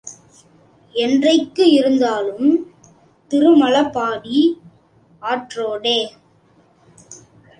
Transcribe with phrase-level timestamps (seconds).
[0.95, 2.49] என்றைக்கு இருந்தாலும்
[3.31, 4.39] திருமழபாடி
[5.21, 5.99] ஆற்றோடே.